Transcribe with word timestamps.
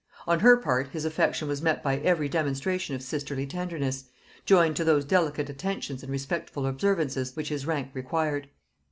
On 0.25 0.39
her 0.39 0.57
part 0.57 0.87
his 0.87 1.05
affection 1.05 1.47
was 1.47 1.61
met 1.61 1.83
by 1.83 1.97
every 1.99 2.27
demonstration 2.27 2.95
of 2.95 3.03
sisterly 3.03 3.45
tenderness, 3.45 4.05
joined 4.47 4.75
to 4.77 4.83
those 4.83 5.05
delicate 5.05 5.47
attentions 5.47 6.01
and 6.01 6.11
respectful 6.11 6.65
observances 6.65 7.35
which 7.35 7.49
his 7.49 7.67
rank 7.67 7.91
required. 7.93 8.49